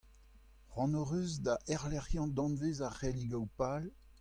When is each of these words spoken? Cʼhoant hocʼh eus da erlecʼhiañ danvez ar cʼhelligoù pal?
Cʼhoant 0.71 0.95
hocʼh 0.97 1.15
eus 1.21 1.33
da 1.45 1.53
erlecʼhiañ 1.73 2.27
danvez 2.35 2.77
ar 2.87 2.93
cʼhelligoù 2.99 3.45
pal? 3.57 3.83